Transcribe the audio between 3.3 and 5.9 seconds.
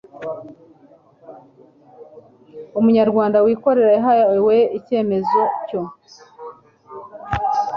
wikorera yahawe icyemezo cyo